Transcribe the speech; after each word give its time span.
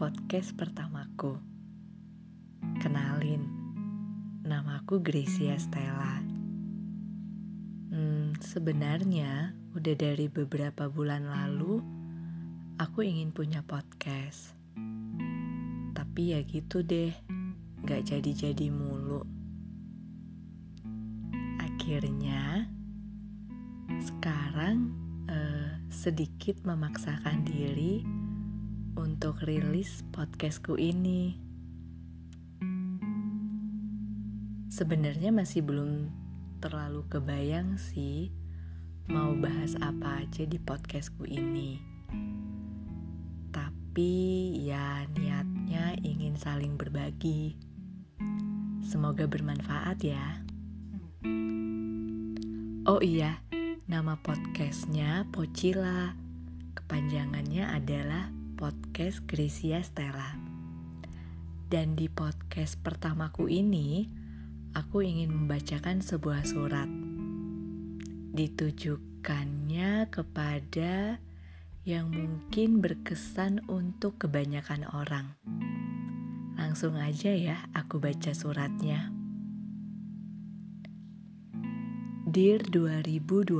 podcast 0.00 0.56
pertamaku. 0.56 1.36
Kenalin, 2.80 3.44
namaku 4.40 4.96
Gracia 5.04 5.60
Stella. 5.60 6.24
Hmm, 7.92 8.32
sebenarnya 8.40 9.52
udah 9.76 9.94
dari 10.00 10.32
beberapa 10.32 10.88
bulan 10.88 11.28
lalu 11.28 11.84
aku 12.80 13.04
ingin 13.04 13.28
punya 13.36 13.60
podcast. 13.60 14.56
Tapi 15.92 16.32
ya 16.32 16.40
gitu 16.48 16.80
deh, 16.80 17.12
gak 17.84 18.08
jadi-jadi 18.08 18.72
mulu. 18.72 19.20
Akhirnya, 21.60 22.72
sekarang 24.00 24.96
uh, 25.28 25.76
sedikit 25.92 26.56
memaksakan 26.64 27.44
diri 27.44 28.19
untuk 29.00 29.40
rilis 29.48 30.04
podcastku 30.12 30.76
ini. 30.76 31.32
Sebenarnya 34.68 35.32
masih 35.32 35.64
belum 35.64 36.12
terlalu 36.60 37.08
kebayang 37.08 37.80
sih 37.80 38.28
mau 39.08 39.32
bahas 39.40 39.72
apa 39.80 40.20
aja 40.20 40.44
di 40.44 40.60
podcastku 40.60 41.24
ini. 41.24 41.80
Tapi 43.48 44.12
ya 44.68 45.08
niatnya 45.16 45.96
ingin 46.04 46.36
saling 46.36 46.76
berbagi. 46.76 47.56
Semoga 48.84 49.24
bermanfaat 49.24 49.98
ya. 50.04 50.44
Oh 52.84 53.00
iya, 53.00 53.40
nama 53.88 54.20
podcastnya 54.20 55.24
Pocila. 55.32 56.12
Kepanjangannya 56.76 57.64
adalah 57.64 58.39
podcast 58.90 59.22
Gracia 59.30 59.78
Stella. 59.86 60.34
Dan 61.70 61.94
di 61.94 62.10
podcast 62.10 62.74
pertamaku 62.82 63.46
ini, 63.46 64.10
aku 64.74 65.06
ingin 65.06 65.30
membacakan 65.30 66.02
sebuah 66.02 66.42
surat. 66.42 66.90
Ditujukannya 68.34 70.10
kepada 70.10 71.22
yang 71.86 72.10
mungkin 72.10 72.82
berkesan 72.82 73.62
untuk 73.70 74.26
kebanyakan 74.26 74.82
orang. 74.90 75.38
Langsung 76.58 76.98
aja 76.98 77.30
ya 77.30 77.70
aku 77.70 78.02
baca 78.02 78.34
suratnya. 78.34 79.14
Dear 82.26 82.66
2020 82.66 83.54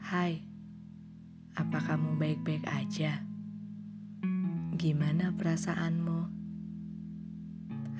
Hai, 0.00 0.49
apa 1.58 1.78
kamu 1.82 2.14
baik-baik 2.14 2.66
aja? 2.70 3.26
Gimana 4.78 5.34
perasaanmu? 5.34 6.20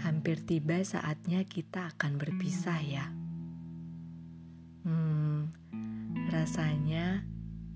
Hampir 0.00 0.40
tiba 0.46 0.80
saatnya 0.80 1.44
kita 1.44 1.92
akan 1.92 2.16
berpisah 2.16 2.80
ya. 2.80 3.06
Hmm, 4.86 5.52
rasanya 6.32 7.26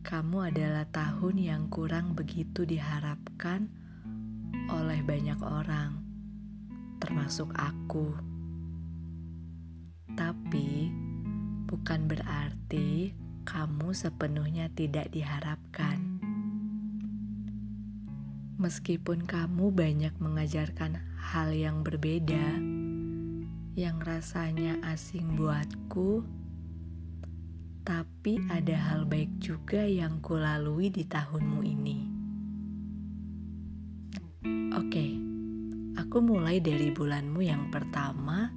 kamu 0.06 0.54
adalah 0.54 0.88
tahun 0.88 1.36
yang 1.36 1.62
kurang 1.68 2.16
begitu 2.16 2.64
diharapkan 2.64 3.68
oleh 4.72 5.04
banyak 5.04 5.40
orang, 5.42 6.00
termasuk 6.96 7.52
aku. 7.52 8.14
Tapi 10.16 10.63
kamu 13.64 13.96
sepenuhnya 13.96 14.68
tidak 14.76 15.08
diharapkan. 15.08 16.20
Meskipun 18.60 19.24
kamu 19.24 19.72
banyak 19.72 20.12
mengajarkan 20.20 21.00
hal 21.16 21.48
yang 21.56 21.80
berbeda, 21.80 22.60
yang 23.72 23.96
rasanya 24.04 24.76
asing 24.84 25.32
buatku, 25.32 26.28
tapi 27.88 28.36
ada 28.52 28.76
hal 28.76 29.08
baik 29.08 29.32
juga 29.40 29.88
yang 29.88 30.20
kulalui 30.20 30.92
di 30.92 31.08
tahunmu 31.08 31.60
ini. 31.64 31.98
Oke, 34.76 35.06
aku 35.96 36.20
mulai 36.20 36.60
dari 36.60 36.92
bulanmu 36.92 37.40
yang 37.40 37.72
pertama, 37.72 38.52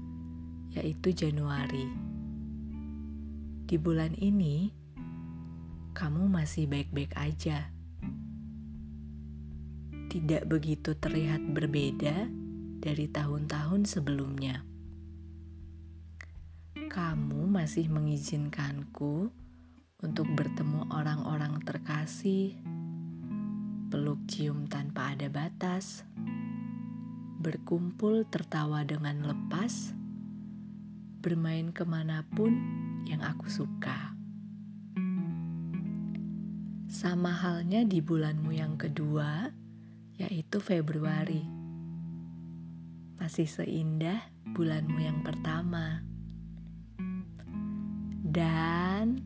yaitu 0.75 1.15
Januari. 1.15 1.87
Di 3.67 3.75
bulan 3.79 4.15
ini, 4.19 4.76
kamu 5.97 6.29
masih 6.29 6.69
baik-baik 6.69 7.17
aja. 7.17 7.73
Tidak 10.13 10.45
begitu 10.45 10.93
terlihat 10.93 11.41
berbeda 11.41 12.29
dari 12.77 13.09
tahun-tahun 13.09 13.89
sebelumnya. 13.89 14.61
Kamu 16.77 17.49
masih 17.49 17.89
mengizinkanku 17.89 19.33
untuk 20.05 20.29
bertemu 20.37 20.85
orang-orang 20.93 21.65
terkasih, 21.65 22.53
peluk 23.89 24.21
cium 24.29 24.69
tanpa 24.69 25.17
ada 25.17 25.33
batas, 25.33 26.05
berkumpul 27.41 28.21
tertawa 28.29 28.85
dengan 28.85 29.25
lepas, 29.25 29.97
bermain 31.25 31.73
ke 31.73 31.81
mana 31.89 32.21
pun 32.37 32.53
yang 33.09 33.25
aku 33.25 33.49
suka. 33.49 34.06
Sama 36.97 37.29
halnya 37.29 37.85
di 37.85 38.01
bulanmu 38.01 38.57
yang 38.57 38.73
kedua, 38.73 39.53
yaitu 40.17 40.57
Februari. 40.57 41.45
Masih 43.21 43.45
seindah 43.45 44.33
bulanmu 44.57 44.97
yang 44.97 45.21
pertama. 45.21 46.01
Dan 48.25 49.21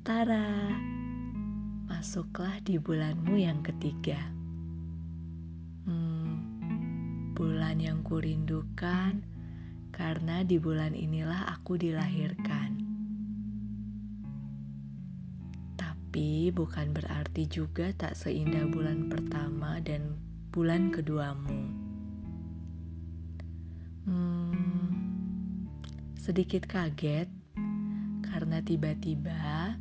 Tara, 0.00 0.72
masuklah 1.84 2.56
di 2.64 2.80
bulanmu 2.80 3.36
yang 3.36 3.60
ketiga. 3.60 4.24
Hmm, 5.84 6.32
bulan 7.36 7.76
yang 7.76 8.00
kurindukan 8.00 9.20
karena 9.92 10.40
di 10.40 10.56
bulan 10.56 10.96
inilah 10.96 11.44
aku 11.60 11.76
dilahirkan. 11.76 12.73
Tapi 16.14 16.54
bukan 16.54 16.94
berarti 16.94 17.42
juga 17.50 17.90
tak 17.90 18.14
seindah 18.14 18.70
bulan 18.70 19.10
pertama 19.10 19.82
dan 19.82 20.14
bulan 20.54 20.94
keduamu. 20.94 21.74
Hmm, 24.06 24.54
sedikit 26.14 26.70
kaget 26.70 27.26
karena 28.30 28.62
tiba-tiba 28.62 29.74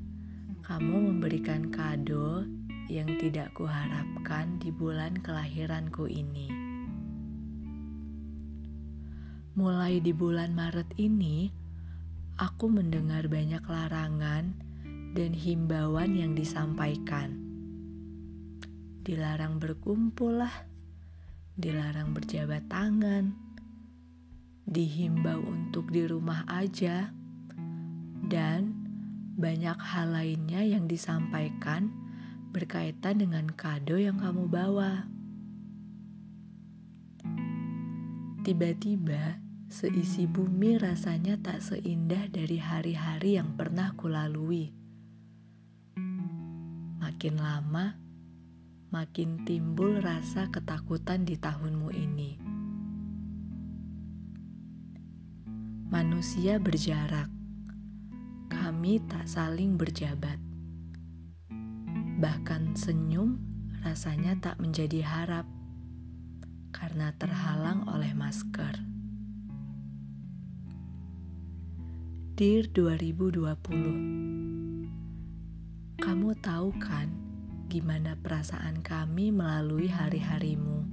kamu 0.66 1.14
memberikan 1.14 1.70
kado 1.70 2.50
yang 2.90 3.14
tidak 3.22 3.54
kuharapkan 3.54 4.58
di 4.58 4.74
bulan 4.74 5.22
kelahiranku 5.22 6.10
ini. 6.10 6.50
Mulai 9.54 10.02
di 10.02 10.10
bulan 10.10 10.58
Maret 10.58 10.98
ini, 10.98 11.54
aku 12.42 12.74
mendengar 12.74 13.30
banyak 13.30 13.62
larangan 13.70 14.73
dan 15.14 15.38
himbauan 15.38 16.18
yang 16.18 16.34
disampaikan. 16.34 17.38
Dilarang 19.06 19.62
berkumpul 19.62 20.42
lah, 20.42 20.66
dilarang 21.54 22.18
berjabat 22.18 22.66
tangan, 22.66 23.38
dihimbau 24.66 25.38
untuk 25.46 25.94
di 25.94 26.10
rumah 26.10 26.42
aja, 26.50 27.14
dan 28.26 28.74
banyak 29.38 29.78
hal 29.78 30.18
lainnya 30.18 30.66
yang 30.66 30.90
disampaikan 30.90 31.94
berkaitan 32.50 33.22
dengan 33.22 33.50
kado 33.54 34.02
yang 34.02 34.18
kamu 34.18 34.50
bawa. 34.50 35.06
Tiba-tiba, 38.44 39.40
seisi 39.70 40.28
bumi 40.28 40.76
rasanya 40.76 41.40
tak 41.40 41.64
seindah 41.64 42.28
dari 42.28 42.60
hari-hari 42.60 43.40
yang 43.40 43.56
pernah 43.56 43.96
kulalui. 43.96 44.83
Makin 47.24 47.40
lama, 47.40 47.96
makin 48.92 49.48
timbul 49.48 50.04
rasa 50.04 50.52
ketakutan 50.52 51.24
di 51.24 51.40
tahunmu 51.40 51.88
ini. 51.96 52.36
Manusia 55.88 56.60
berjarak, 56.60 57.32
kami 58.52 59.00
tak 59.08 59.24
saling 59.32 59.80
berjabat. 59.80 60.36
Bahkan 62.20 62.76
senyum 62.76 63.40
rasanya 63.88 64.36
tak 64.44 64.60
menjadi 64.60 65.08
harap 65.08 65.48
karena 66.76 67.16
terhalang 67.16 67.88
oleh 67.88 68.12
masker. 68.12 68.84
Dear 72.36 72.68
2020 72.68 74.33
Kamu 76.04 76.36
tahu 76.44 76.76
kan 76.84 77.08
gimana 77.72 78.20
perasaan 78.20 78.84
kami 78.84 79.32
melalui 79.32 79.88
hari-harimu. 79.88 80.84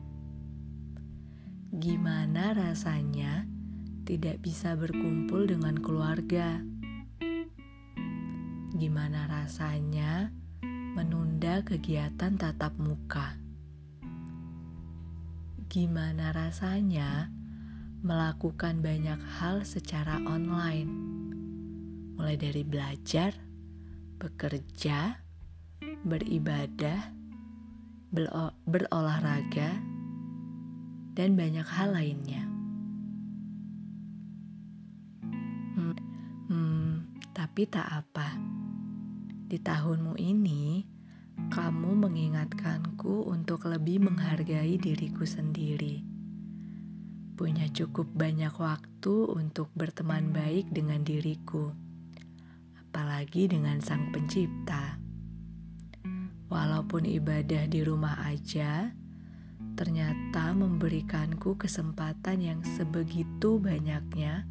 Gimana 1.75 2.55
rasanya 2.55 3.43
tidak 4.07 4.39
bisa 4.39 4.79
berkumpul 4.79 5.51
dengan 5.51 5.75
keluarga? 5.83 6.63
Gimana 8.71 9.27
rasanya 9.27 10.31
menunda 10.95 11.67
kegiatan 11.67 12.39
tatap 12.39 12.79
muka? 12.79 13.35
Gimana 15.67 16.31
rasanya 16.31 17.35
melakukan 18.07 18.79
banyak 18.79 19.19
hal 19.43 19.67
secara 19.67 20.23
online, 20.23 20.91
mulai 22.15 22.39
dari 22.39 22.63
belajar, 22.63 23.50
bekerja, 24.21 25.17
beribadah, 26.05 27.09
berolahraga, 28.69 29.81
dan 31.17 31.41
banyak 31.41 31.65
hal 31.65 31.97
lainnya. 31.97 32.45
Hmm, 35.73 35.97
hmm, 36.53 36.93
tapi 37.33 37.65
tak 37.65 37.89
apa. 37.89 38.37
Di 39.49 39.57
tahunmu 39.57 40.21
ini, 40.21 40.85
kamu 41.49 42.05
mengingatkanku 42.05 43.25
untuk 43.25 43.65
lebih 43.73 44.05
menghargai 44.05 44.77
diriku 44.77 45.25
sendiri. 45.25 46.05
Punya 47.41 47.73
cukup 47.73 48.13
banyak 48.13 48.53
waktu 48.61 49.15
untuk 49.33 49.73
berteman 49.73 50.29
baik 50.29 50.69
dengan 50.69 51.01
diriku, 51.01 51.73
apalagi 52.91 53.47
dengan 53.47 53.79
Sang 53.79 54.11
Pencipta. 54.11 54.99
Walaupun 56.51 57.07
ibadah 57.07 57.71
di 57.71 57.87
rumah 57.87 58.19
aja, 58.27 58.91
ternyata 59.79 60.51
memberikanku 60.51 61.55
kesempatan 61.55 62.43
yang 62.43 62.61
sebegitu 62.67 63.63
banyaknya 63.63 64.51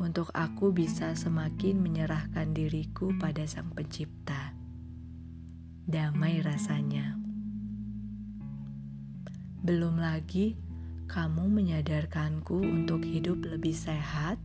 untuk 0.00 0.32
aku 0.32 0.72
bisa 0.72 1.12
semakin 1.12 1.84
menyerahkan 1.84 2.56
diriku 2.56 3.12
pada 3.20 3.44
Sang 3.44 3.68
Pencipta. 3.76 4.56
Damai 5.84 6.40
rasanya. 6.40 7.20
Belum 9.60 10.00
lagi 10.00 10.56
kamu 11.04 11.52
menyadarkanku 11.52 12.64
untuk 12.64 13.04
hidup 13.04 13.44
lebih 13.44 13.76
sehat, 13.76 14.40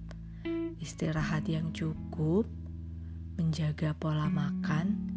istirahat 0.84 1.48
yang 1.48 1.72
cukup, 1.72 2.44
menjaga 3.34 3.98
pola 3.98 4.30
makan, 4.30 5.10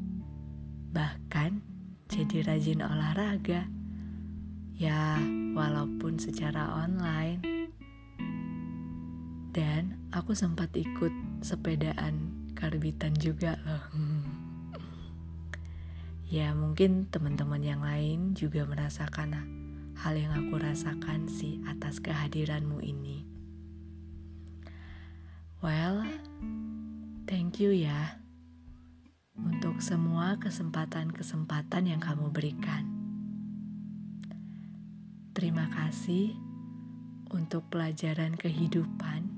bahkan 0.92 1.60
jadi 2.08 2.46
rajin 2.46 2.80
olahraga. 2.80 3.68
Ya, 4.76 5.16
walaupun 5.56 6.20
secara 6.20 6.84
online. 6.84 7.40
Dan 9.56 10.04
aku 10.12 10.36
sempat 10.36 10.68
ikut 10.76 11.12
sepedaan 11.40 12.46
karbitan 12.52 13.16
juga 13.16 13.56
loh. 13.64 13.84
ya, 16.28 16.52
mungkin 16.52 17.08
teman-teman 17.08 17.64
yang 17.64 17.80
lain 17.80 18.36
juga 18.36 18.69
merasakan 18.69 19.32
hal 19.96 20.12
yang 20.12 20.32
aku 20.36 20.60
rasakan 20.60 21.24
sih 21.32 21.64
atas 21.64 22.04
kehadiranmu 22.04 22.84
ini. 22.84 23.24
Well, 25.64 26.04
you 27.56 27.73
ya 27.73 28.20
untuk 29.32 29.81
semua 29.81 30.37
kesempatan-kesempatan 30.37 31.88
yang 31.88 32.00
kamu 32.05 32.29
berikan. 32.29 32.85
Terima 35.32 35.64
kasih 35.73 36.37
untuk 37.32 37.64
pelajaran 37.73 38.37
kehidupan 38.37 39.29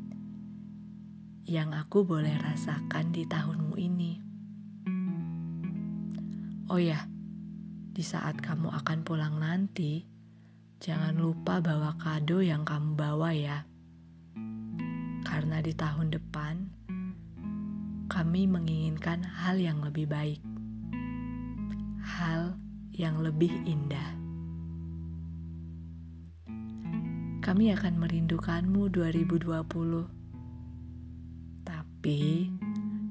yang 1.47 1.70
aku 1.70 2.03
boleh 2.03 2.35
rasakan 2.43 3.15
di 3.15 3.23
tahunmu 3.23 3.75
ini. 3.79 4.12
Oh 6.75 6.82
ya, 6.82 7.06
di 7.94 8.03
saat 8.03 8.43
kamu 8.43 8.75
akan 8.82 9.06
pulang 9.06 9.38
nanti, 9.38 10.03
jangan 10.82 11.15
lupa 11.15 11.62
bawa 11.62 11.94
kado 11.94 12.43
yang 12.43 12.67
kamu 12.67 12.99
bawa 12.99 13.31
ya. 13.31 13.62
Karena 15.23 15.62
di 15.62 15.70
tahun 15.70 16.11
depan, 16.11 16.55
kami 18.08 18.49
menginginkan 18.49 19.20
hal 19.20 19.60
yang 19.60 19.84
lebih 19.84 20.08
baik, 20.08 20.40
hal 22.00 22.56
yang 22.88 23.20
lebih 23.20 23.52
indah. 23.69 24.16
Kami 27.44 27.69
akan 27.76 27.94
merindukanmu 28.00 28.88
2020, 28.88 30.08
tapi 31.69 32.49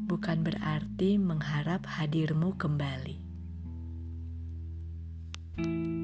bukan 0.10 0.38
berarti 0.42 1.22
mengharap 1.22 1.86
hadirmu 1.86 2.58
kembali. 2.58 3.30
thank 5.58 5.90
you 5.90 5.97